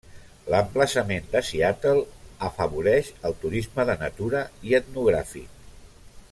[0.51, 2.01] L'emplaçament de Seattle
[2.49, 5.63] afavoreix el turisme de natura i etnogràfic.